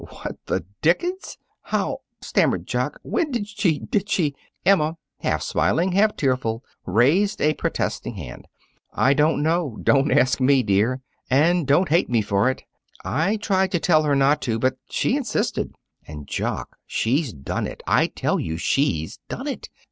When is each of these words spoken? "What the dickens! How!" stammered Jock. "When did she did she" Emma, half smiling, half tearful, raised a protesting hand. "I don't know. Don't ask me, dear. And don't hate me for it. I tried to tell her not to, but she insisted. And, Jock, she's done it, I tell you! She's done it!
"What 0.23 0.39
the 0.47 0.65
dickens! 0.81 1.37
How!" 1.61 1.99
stammered 2.23 2.65
Jock. 2.65 2.97
"When 3.03 3.29
did 3.29 3.47
she 3.47 3.77
did 3.77 4.09
she" 4.09 4.33
Emma, 4.65 4.97
half 5.19 5.43
smiling, 5.43 5.91
half 5.91 6.17
tearful, 6.17 6.63
raised 6.87 7.39
a 7.39 7.53
protesting 7.53 8.15
hand. 8.15 8.47
"I 8.91 9.13
don't 9.13 9.43
know. 9.43 9.77
Don't 9.83 10.11
ask 10.11 10.41
me, 10.41 10.63
dear. 10.63 11.01
And 11.29 11.67
don't 11.67 11.89
hate 11.89 12.09
me 12.09 12.23
for 12.23 12.49
it. 12.49 12.63
I 13.05 13.35
tried 13.37 13.71
to 13.73 13.79
tell 13.79 14.01
her 14.01 14.15
not 14.15 14.41
to, 14.41 14.57
but 14.57 14.79
she 14.89 15.15
insisted. 15.15 15.75
And, 16.07 16.27
Jock, 16.27 16.77
she's 16.87 17.31
done 17.31 17.67
it, 17.67 17.83
I 17.85 18.07
tell 18.07 18.39
you! 18.39 18.57
She's 18.57 19.19
done 19.29 19.45
it! 19.47 19.69